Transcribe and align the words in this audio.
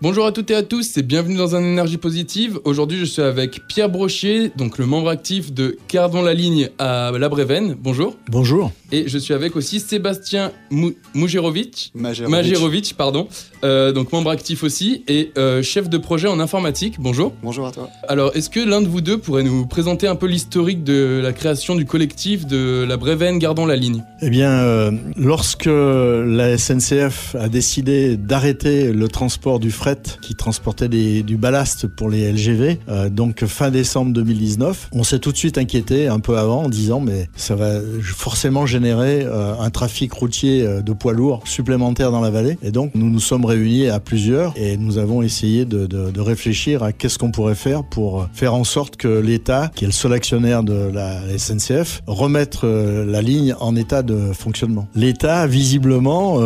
Bonjour 0.00 0.26
à 0.26 0.30
toutes 0.30 0.52
et 0.52 0.54
à 0.54 0.62
tous 0.62 0.96
et 0.96 1.02
bienvenue 1.02 1.36
dans 1.36 1.56
un 1.56 1.60
énergie 1.60 1.96
positive. 1.96 2.60
Aujourd'hui, 2.62 2.98
je 2.98 3.04
suis 3.04 3.20
avec 3.20 3.66
Pierre 3.66 3.88
Brochier, 3.88 4.52
donc 4.54 4.78
le 4.78 4.86
membre 4.86 5.08
actif 5.08 5.52
de 5.52 5.76
Cardon 5.88 6.22
la 6.22 6.34
ligne 6.34 6.70
à 6.78 7.10
La 7.18 7.28
Brévenne. 7.28 7.74
Bonjour. 7.76 8.14
Bonjour. 8.28 8.70
Et 8.92 9.08
je 9.08 9.18
suis 9.18 9.34
avec 9.34 9.56
aussi 9.56 9.80
Sébastien 9.80 10.52
Mou 10.70 10.92
Mujerovic. 11.14 11.90
Majerovic. 11.96 12.30
Majerovic, 12.30 12.94
pardon. 12.96 13.26
Euh, 13.64 13.90
donc 13.90 14.12
membre 14.12 14.30
actif 14.30 14.62
aussi 14.62 15.02
et 15.08 15.32
euh, 15.36 15.64
chef 15.64 15.88
de 15.88 15.98
projet 15.98 16.28
en 16.28 16.38
informatique. 16.38 16.94
Bonjour. 17.00 17.32
Bonjour 17.42 17.66
à 17.66 17.72
toi. 17.72 17.88
Alors, 18.06 18.30
est-ce 18.36 18.50
que 18.50 18.60
l'un 18.60 18.80
de 18.80 18.86
vous 18.86 19.00
deux 19.00 19.18
pourrait 19.18 19.42
nous 19.42 19.66
présenter 19.66 20.06
un 20.06 20.14
peu 20.14 20.26
l'historique 20.26 20.84
de 20.84 21.20
la 21.20 21.32
création 21.32 21.74
du 21.74 21.86
collectif 21.86 22.46
de 22.46 22.86
La 22.88 22.96
Brévenne 22.96 23.40
Gardons 23.40 23.66
la 23.66 23.74
ligne? 23.74 24.04
Eh 24.22 24.30
bien, 24.30 24.52
euh, 24.52 24.92
lorsque 25.16 25.66
la 25.68 26.56
SNCF 26.56 27.34
a 27.34 27.48
décidé 27.48 28.16
d'arrêter 28.16 28.92
le 28.92 29.08
transport 29.08 29.58
du 29.58 29.72
fret 29.72 29.87
qui 29.94 30.34
transportait 30.34 30.88
du 30.88 31.36
ballast 31.36 31.86
pour 31.86 32.08
les 32.08 32.30
LGV, 32.32 32.78
euh, 32.88 33.08
donc 33.08 33.44
fin 33.46 33.70
décembre 33.70 34.12
2019, 34.12 34.90
on 34.92 35.02
s'est 35.02 35.18
tout 35.18 35.32
de 35.32 35.36
suite 35.36 35.58
inquiété 35.58 36.08
un 36.08 36.20
peu 36.20 36.38
avant 36.38 36.64
en 36.64 36.68
disant 36.68 37.00
mais 37.00 37.28
ça 37.36 37.54
va 37.54 37.80
forcément 38.02 38.66
générer 38.66 39.24
euh, 39.24 39.54
un 39.58 39.70
trafic 39.70 40.12
routier 40.12 40.62
euh, 40.62 40.80
de 40.80 40.92
poids 40.92 41.12
lourds 41.12 41.42
supplémentaire 41.44 42.10
dans 42.10 42.20
la 42.20 42.30
vallée. 42.30 42.58
Et 42.62 42.70
donc 42.70 42.92
nous 42.94 43.10
nous 43.10 43.20
sommes 43.20 43.44
réunis 43.44 43.88
à 43.88 44.00
plusieurs 44.00 44.52
et 44.56 44.76
nous 44.76 44.98
avons 44.98 45.22
essayé 45.22 45.64
de, 45.64 45.88
réfléchir 46.18 46.82
à 46.82 46.92
qu'est-ce 46.92 47.18
qu'on 47.18 47.30
pourrait 47.30 47.54
faire 47.54 47.84
pour 47.84 48.26
faire 48.32 48.54
en 48.54 48.64
sorte 48.64 48.96
que 48.96 49.08
l'État, 49.08 49.70
qui 49.74 49.84
est 49.84 49.86
le 49.86 49.92
seul 49.92 50.12
actionnaire 50.12 50.62
de 50.62 50.90
la 50.92 51.20
SNCF, 51.38 52.02
remette 52.06 52.58
euh, 52.64 53.06
la 53.06 53.22
ligne 53.22 53.54
en 53.60 53.76
état 53.76 54.02
de 54.02 54.32
fonctionnement. 54.32 54.88
L'État, 54.94 55.46
visiblement, 55.46 56.40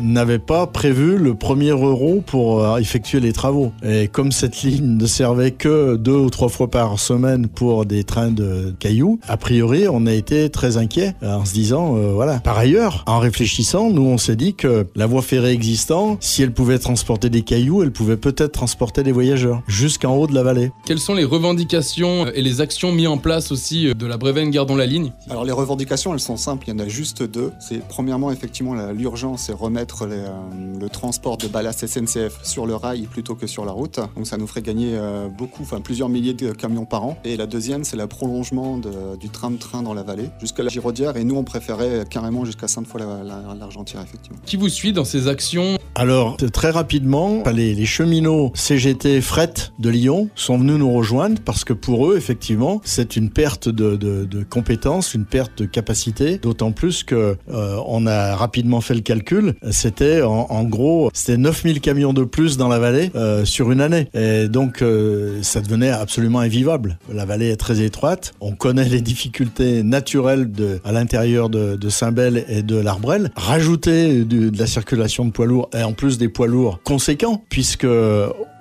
n'avait 0.00 0.38
pas 0.38 0.66
prévu 0.66 1.18
le 1.18 1.34
premier 1.34 1.70
euro 1.70 2.22
pour 2.26 2.78
effectuer 2.82 3.20
les 3.20 3.32
travaux. 3.32 3.72
Et 3.82 4.08
comme 4.08 4.32
cette 4.32 4.62
ligne 4.62 4.96
ne 4.98 5.06
servait 5.06 5.52
que 5.52 5.96
deux 5.96 6.12
ou 6.16 6.30
trois 6.30 6.48
fois 6.48 6.70
par 6.70 6.98
semaine 6.98 7.48
pour 7.48 7.86
des 7.86 8.04
trains 8.04 8.30
de 8.30 8.74
cailloux, 8.78 9.18
a 9.26 9.36
priori, 9.36 9.86
on 9.88 10.06
a 10.06 10.12
été 10.12 10.50
très 10.50 10.76
inquiet 10.76 11.14
euh, 11.22 11.36
en 11.36 11.44
se 11.44 11.54
disant, 11.54 11.96
euh, 11.96 12.12
voilà. 12.12 12.40
Par 12.40 12.58
ailleurs, 12.58 13.04
en 13.06 13.18
réfléchissant, 13.18 13.90
nous, 13.90 14.02
on 14.02 14.18
s'est 14.18 14.36
dit 14.36 14.54
que 14.54 14.86
la 14.94 15.06
voie 15.06 15.22
ferrée 15.22 15.52
existante, 15.52 16.18
si 16.20 16.42
elle 16.42 16.52
pouvait 16.52 16.78
transporter 16.78 17.30
des 17.30 17.42
cailloux, 17.42 17.82
elle 17.82 17.92
pouvait 17.92 18.16
peut-être 18.16 18.52
transporter 18.52 19.02
des 19.02 19.12
voyageurs 19.12 19.62
jusqu'en 19.66 20.14
haut 20.16 20.26
de 20.26 20.34
la 20.34 20.42
vallée. 20.42 20.72
Quelles 20.84 20.98
sont 20.98 21.14
les 21.14 21.24
revendications 21.24 22.26
et 22.26 22.42
les 22.42 22.60
actions 22.60 22.92
mises 22.92 23.06
en 23.06 23.18
place 23.18 23.52
aussi 23.52 23.88
euh, 23.88 23.94
de 23.94 24.06
La 24.06 24.16
Brévenne 24.16 24.50
Gardons 24.50 24.76
la 24.76 24.86
ligne? 24.86 25.12
Alors 25.30 25.44
les 25.44 25.52
revendications, 25.52 26.12
elles 26.12 26.20
sont 26.20 26.36
simples, 26.36 26.64
il 26.68 26.74
y 26.74 26.76
en 26.76 26.78
a 26.80 26.88
juste 26.88 27.22
deux. 27.22 27.52
C'est 27.60 27.86
premièrement 27.88 28.30
effectivement 28.30 28.74
l'urgence, 28.92 29.44
c'est 29.46 29.52
remettre 29.52 30.06
les, 30.06 30.16
euh, 30.16 30.78
le 30.80 30.88
transport 30.88 31.36
de 31.36 31.46
ballast 31.46 31.86
SNCF 31.86 32.40
sur 32.42 32.66
le 32.66 32.71
rail 32.74 33.02
plutôt 33.10 33.34
que 33.34 33.46
sur 33.46 33.64
la 33.64 33.72
route. 33.72 34.00
Donc 34.16 34.26
ça 34.26 34.36
nous 34.36 34.46
ferait 34.46 34.62
gagner 34.62 34.90
euh, 34.94 35.28
beaucoup, 35.28 35.62
enfin 35.62 35.80
plusieurs 35.80 36.08
milliers 36.08 36.34
de 36.34 36.52
camions 36.52 36.84
par 36.84 37.04
an. 37.04 37.16
Et 37.24 37.36
la 37.36 37.46
deuxième, 37.46 37.84
c'est 37.84 37.96
le 37.96 38.06
prolongement 38.06 38.78
de- 38.78 39.16
du 39.18 39.28
train 39.28 39.50
de 39.50 39.56
train 39.58 39.82
dans 39.82 39.94
la 39.94 40.02
vallée 40.02 40.28
jusqu'à 40.40 40.62
la 40.62 40.68
Giraudière. 40.68 41.16
Et 41.16 41.24
nous, 41.24 41.36
on 41.36 41.44
préférait 41.44 42.04
carrément 42.08 42.44
jusqu'à 42.44 42.68
Sainte-Foy-l'Argentière, 42.68 44.02
effectivement. 44.02 44.38
Qui 44.46 44.56
vous 44.56 44.68
suit 44.68 44.92
dans 44.92 45.04
ces 45.04 45.28
actions? 45.28 45.78
Alors, 45.94 46.36
très 46.52 46.70
rapidement, 46.70 47.42
les, 47.52 47.74
les 47.74 47.86
cheminots 47.86 48.50
CGT 48.54 49.20
Fret 49.20 49.52
de 49.78 49.90
Lyon 49.90 50.28
sont 50.34 50.58
venus 50.58 50.76
nous 50.78 50.92
rejoindre 50.92 51.40
parce 51.44 51.64
que 51.64 51.72
pour 51.72 52.10
eux, 52.10 52.16
effectivement, 52.16 52.80
c'est 52.84 53.16
une 53.16 53.30
perte 53.30 53.68
de, 53.68 53.96
de- 53.96 54.24
de 54.24 54.42
compétences, 54.44 55.14
une 55.14 55.24
perte 55.26 55.58
de 55.58 55.66
capacité, 55.66 56.38
d'autant 56.38 56.72
plus 56.72 57.04
que 57.04 57.36
euh, 57.50 57.76
on 57.86 58.06
a 58.06 58.34
rapidement 58.36 58.80
fait 58.80 58.94
le 58.94 59.00
calcul. 59.00 59.54
C'était 59.70 60.22
en, 60.22 60.46
en 60.48 60.64
gros, 60.64 61.10
c'était 61.12 61.36
9000 61.36 61.80
camions 61.80 62.12
de 62.12 62.24
plus 62.24 62.56
la 62.68 62.78
vallée 62.78 63.10
euh, 63.14 63.44
sur 63.44 63.70
une 63.72 63.80
année. 63.80 64.08
Et 64.14 64.48
donc, 64.48 64.82
euh, 64.82 65.38
ça 65.42 65.60
devenait 65.60 65.90
absolument 65.90 66.40
invivable. 66.40 66.98
La 67.12 67.24
vallée 67.24 67.48
est 67.50 67.56
très 67.56 67.80
étroite. 67.80 68.32
On 68.40 68.52
connaît 68.52 68.88
les 68.88 69.00
difficultés 69.00 69.82
naturelles 69.82 70.50
de, 70.50 70.80
à 70.84 70.92
l'intérieur 70.92 71.48
de, 71.48 71.76
de 71.76 71.88
Saint-Bel 71.88 72.44
et 72.48 72.62
de 72.62 72.76
l'Arbrel. 72.76 73.30
Rajouter 73.36 74.24
du- 74.24 74.50
de 74.50 74.58
la 74.58 74.66
circulation 74.66 75.24
de 75.24 75.30
poids 75.30 75.46
lourds 75.46 75.70
et 75.76 75.82
en 75.82 75.92
plus 75.92 76.18
des 76.18 76.28
poids 76.28 76.46
lourds 76.46 76.80
conséquents, 76.84 77.42
puisque 77.48 77.86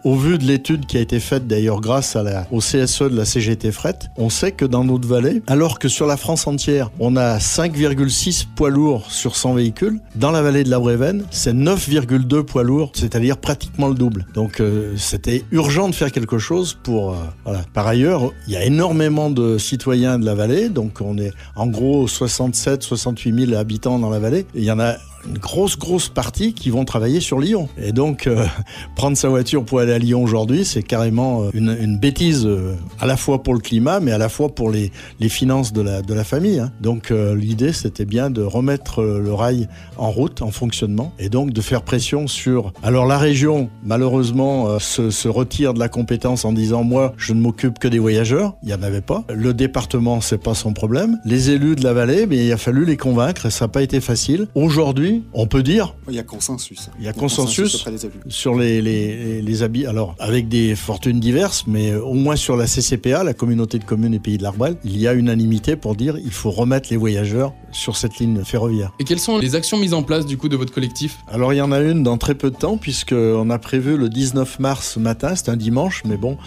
au 0.04 0.16
vu 0.16 0.38
de 0.38 0.44
l'étude 0.44 0.86
qui 0.86 0.98
a 0.98 1.02
été 1.02 1.20
faite 1.20 1.48
d'ailleurs 1.48 1.82
grâce 1.82 2.16
à 2.16 2.24
la, 2.24 2.48
au 2.52 2.60
CSE 2.60 3.04
de 3.04 3.16
la 3.16 3.26
CGT 3.26 3.72
Fret, 3.72 4.00
on 4.18 4.30
sait 4.30 4.52
que 4.52 4.66
dans 4.66 4.84
notre 4.84 5.08
vallée, 5.08 5.42
alors 5.48 5.80
que 5.80 5.88
sur 5.88 6.08
la 6.08 6.18
France 6.18 6.48
entière, 6.48 6.92
on 7.00 7.16
a 7.16 7.38
5,6 7.38 8.46
poids 8.56 8.70
lourds 8.70 9.12
sur 9.12 9.36
100 9.36 9.54
véhicules, 9.56 10.00
dans 10.16 10.32
la 10.32 10.42
vallée 10.42 10.64
de 10.64 10.70
la 10.70 10.80
Brévenne, 10.80 11.26
c'est 11.32 11.54
9,2 11.54 12.44
poids 12.44 12.64
lourds, 12.64 12.92
c'est-à-dire 12.94 13.38
pratiquement 13.38 13.88
le 13.88 13.96
double. 13.96 14.26
Donc 14.34 14.60
euh, 14.60 14.94
c'était 14.98 15.44
urgent 15.52 15.90
de 15.90 15.96
faire 15.96 16.12
quelque 16.12 16.38
chose 16.38 16.78
pour... 16.84 17.12
euh, 17.12 17.16
voilà. 17.44 17.64
Par 17.74 17.88
ailleurs, 17.88 18.32
il 18.48 18.54
y 18.54 18.58
a 18.58 18.64
énormément 18.64 19.30
de 19.30 19.58
citoyens 19.58 20.20
de 20.20 20.26
la 20.26 20.36
vallée, 20.36 20.70
donc 20.70 21.02
on 21.02 21.18
est 21.18 21.32
en 21.56 21.68
gros 21.68 22.08
67, 22.08 22.84
68 22.84 23.48
000 23.48 23.60
habitants 23.60 24.00
dans 24.00 24.10
la 24.10 24.20
vallée, 24.20 24.46
il 24.56 24.64
y 24.64 24.72
en 24.72 24.80
a 24.80 24.96
une 25.28 25.38
grosse, 25.38 25.78
grosse 25.78 26.10
partie 26.10 26.54
qui 26.54 26.70
vont 26.70 26.86
travailler 26.86 27.20
sur 27.20 27.40
Lyon. 27.40 27.70
Et 27.78 27.92
donc, 27.92 28.28
euh, 28.28 28.46
prendre 28.96 29.18
sa 29.18 29.30
voiture 29.30 29.64
pour 29.64 29.80
aller 29.80 29.94
à 29.94 30.00
Lyon 30.00 30.24
aujourd'hui, 30.24 30.66
c'est 30.66 30.84
carrément 30.84 31.44
euh, 31.44 31.50
une, 31.54 31.98
bêtise, 31.98 32.46
euh, 32.46 32.76
à 33.00 33.06
la 33.06 33.18
fois 33.18 33.44
pour 33.44 33.54
le 33.54 33.60
climat, 33.60 34.00
mais 34.00 34.12
à 34.12 34.18
la 34.18 34.30
fois 34.30 34.50
pour 34.50 34.72
les, 34.72 34.92
les 35.20 35.30
finances 35.30 35.74
de 35.74 35.82
la, 35.82 36.02
de 36.02 36.14
la 36.14 36.24
famille. 36.24 36.60
hein. 36.60 36.72
Donc, 36.82 37.12
l'idée, 37.12 37.74
c'était 37.74 38.06
bien 38.06 38.30
de 38.30 38.42
remettre 38.42 39.04
le 39.04 39.34
rail 39.34 39.68
en 39.98 40.10
route, 40.10 40.42
en 40.42 40.52
fonctionnement, 40.52 41.14
et 41.20 41.30
donc 41.30 41.52
de 41.52 41.62
faire 41.62 41.82
pression 41.82 42.28
sur... 42.28 42.74
Alors, 42.84 43.06
la 43.06 43.18
région, 43.18 43.70
malheureusement, 43.84 44.80
se, 44.80 45.10
se 45.10 45.28
retire 45.28 45.74
de 45.74 45.80
la 45.80 45.90
compétence 45.90 46.46
en 46.46 46.54
disant, 46.54 46.84
moi, 46.84 47.14
je 47.18 47.34
ne 47.34 47.42
m'occupe 47.42 47.80
que 47.80 47.88
des 47.88 48.00
voyageurs. 48.00 48.56
Il 48.64 48.68
n'y 48.68 48.74
en 48.74 48.84
avait 48.84 49.02
pas. 49.02 49.24
Le 49.34 49.54
département, 49.54 50.22
c'est 50.22 50.42
pas 50.42 50.54
son 50.54 50.74
problème. 50.74 51.20
Les 51.26 51.52
élus 51.52 51.76
de 51.76 51.84
la 51.84 51.94
vallée, 51.94 52.26
mais 52.26 52.46
il 52.46 52.52
a 52.52 52.58
fallu 52.58 52.86
les 52.86 52.98
convaincre, 52.98 53.46
et 53.46 53.52
ça 53.52 53.66
n'a 53.66 53.70
pas 53.70 53.82
été 53.82 54.02
facile. 54.02 54.48
Aujourd'hui, 54.56 55.11
on 55.34 55.48
peut 55.48 55.64
dire 55.64 55.96
Il 56.08 56.16
y 56.16 56.20
a 56.20 56.24
consensus. 56.24 56.90
Il 57.00 57.06
y 57.06 57.08
a 57.08 57.14
consensus. 57.14 57.86
sur 58.28 58.56
les, 58.56 58.82
les, 58.82 59.42
les 59.42 59.64
habits, 59.64 59.86
alors 59.86 60.16
avec 60.20 60.48
des 60.48 60.76
fortunes 60.76 61.20
diverses, 61.20 61.66
mais 61.68 61.96
au 61.96 62.14
moins 62.14 62.36
sur 62.36 62.58
la 62.58 62.66
CCPA, 62.66 63.24
la 63.24 63.34
communauté 63.34 63.80
de 63.80 63.84
communes 63.84 64.14
et 64.14 64.20
pays 64.20 64.38
de 64.38 64.44
l'Arbrel, 64.44 64.78
il 64.84 64.98
y 64.98 65.08
a 65.08 65.14
unanimité 65.14 65.76
pour 65.76 65.96
dire 65.96 66.18
il 66.18 66.32
faut 66.32 66.52
remettre 66.52 66.90
les 66.92 66.98
voyageurs 66.98 67.54
sur 67.72 67.96
cette 67.98 68.20
ligne 68.20 68.44
ferroviaire. 68.44 68.92
Et 69.00 69.04
quelles 69.04 69.20
sont 69.20 69.38
les 69.38 69.56
actions 69.56 69.78
mises 69.78 69.94
en 69.94 70.04
place 70.04 70.26
du 70.26 70.38
coup 70.38 70.50
de 70.50 70.56
votre 70.56 70.74
collectif? 70.74 71.18
Alors 71.32 71.54
il 71.54 71.58
y 71.58 71.62
en 71.62 71.72
a 71.72 71.80
une 71.80 72.04
dans 72.04 72.18
très 72.18 72.36
peu 72.36 72.52
de 72.52 72.56
temps, 72.56 72.78
puisqu'on 72.78 73.50
a 73.50 73.60
prévu 73.60 73.98
le 73.98 74.10
19 74.10 74.60
mars 74.60 74.98
matin, 74.98 75.36
c'est 75.36 75.50
un 75.50 75.58
dimanche, 75.58 76.04
mais 76.06 76.18
bon, 76.18 76.38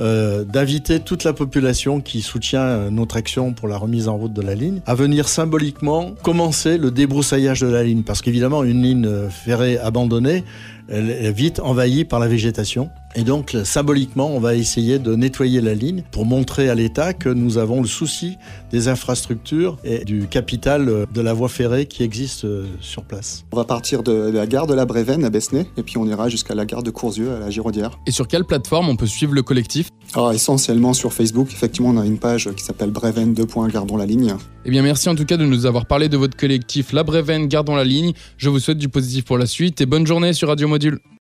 euh, 0.00 0.44
d'inviter 0.44 1.00
toute 1.00 1.24
la 1.24 1.32
population 1.32 2.00
qui 2.00 2.22
soutient 2.22 2.60
euh, 2.60 2.90
notre 2.90 3.16
action 3.16 3.52
pour 3.52 3.68
la 3.68 3.76
remise 3.76 4.08
en 4.08 4.16
route 4.16 4.32
de 4.32 4.42
la 4.42 4.54
ligne 4.54 4.80
à 4.86 4.94
venir 4.94 5.28
symboliquement 5.28 6.12
commencer 6.22 6.78
le 6.78 6.90
débroussaillage 6.90 7.60
de 7.60 7.66
la 7.66 7.82
ligne. 7.82 8.02
Parce 8.14 8.22
qu'évidemment, 8.22 8.62
une 8.62 8.80
ligne 8.80 9.28
ferrée 9.28 9.76
abandonnée, 9.76 10.44
elle 10.88 11.10
est 11.10 11.32
vite 11.32 11.58
envahie 11.58 12.04
par 12.04 12.20
la 12.20 12.28
végétation. 12.28 12.88
Et 13.16 13.22
donc, 13.22 13.56
symboliquement, 13.64 14.30
on 14.34 14.40
va 14.40 14.56
essayer 14.56 14.98
de 14.98 15.14
nettoyer 15.14 15.60
la 15.60 15.74
ligne 15.74 16.02
pour 16.10 16.26
montrer 16.26 16.68
à 16.68 16.74
l'État 16.74 17.12
que 17.12 17.28
nous 17.28 17.58
avons 17.58 17.80
le 17.80 17.86
souci 17.86 18.36
des 18.72 18.88
infrastructures 18.88 19.76
et 19.84 20.04
du 20.04 20.26
capital 20.26 21.06
de 21.12 21.20
la 21.20 21.32
voie 21.32 21.48
ferrée 21.48 21.86
qui 21.86 22.02
existe 22.02 22.44
euh, 22.44 22.66
sur 22.80 23.04
place. 23.04 23.44
On 23.52 23.56
va 23.56 23.64
partir 23.64 24.02
de, 24.02 24.30
de 24.30 24.36
la 24.36 24.46
gare 24.46 24.66
de 24.66 24.74
la 24.74 24.84
Brévenne 24.84 25.24
à 25.24 25.30
Besnay 25.30 25.66
et 25.76 25.82
puis 25.84 25.96
on 25.96 26.06
ira 26.06 26.28
jusqu'à 26.28 26.54
la 26.54 26.64
gare 26.64 26.82
de 26.82 26.90
Courzieux 26.90 27.30
à 27.32 27.38
la 27.38 27.50
Giraudière. 27.50 27.98
Et 28.06 28.10
sur 28.10 28.26
quelle 28.26 28.44
plateforme 28.44 28.88
on 28.88 28.96
peut 28.96 29.06
suivre 29.06 29.32
le 29.32 29.42
collectif? 29.42 29.90
Alors 30.14 30.32
essentiellement 30.32 30.92
sur 30.92 31.12
Facebook, 31.12 31.48
effectivement 31.52 31.90
on 31.90 31.98
a 31.98 32.06
une 32.06 32.18
page 32.18 32.50
qui 32.56 32.64
s'appelle 32.64 32.90
Brévenne 32.90 33.34
2. 33.34 33.44
Gardons 33.72 33.96
la 33.96 34.06
ligne. 34.06 34.34
Eh 34.64 34.70
bien 34.70 34.82
merci 34.82 35.08
en 35.08 35.14
tout 35.14 35.24
cas 35.24 35.36
de 35.36 35.44
nous 35.44 35.66
avoir 35.66 35.86
parlé 35.86 36.08
de 36.08 36.16
votre 36.16 36.36
collectif 36.36 36.92
La 36.92 37.04
Brévenne 37.04 37.46
Gardons 37.46 37.76
la 37.76 37.84
ligne. 37.84 38.12
Je 38.36 38.48
vous 38.48 38.58
souhaite 38.58 38.78
du 38.78 38.88
positif 38.88 39.24
pour 39.24 39.38
la 39.38 39.46
suite 39.46 39.80
et 39.80 39.86
bonne 39.86 40.06
journée 40.06 40.32
sur 40.32 40.48
Radio 40.48 40.66
Module. 40.66 40.98